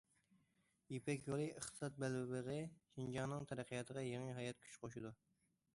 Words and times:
يىپەك 0.93 1.27
يولى 1.31 1.45
ئىقتىساد 1.59 1.99
بەلبېغى 2.05 2.57
شىنجاڭنىڭ 2.95 3.47
تەرەققىياتىغا 3.53 4.09
يېڭى 4.09 4.37
ھايات 4.41 4.65
كۈچ 4.65 4.81
قوشىدۇ. 4.85 5.19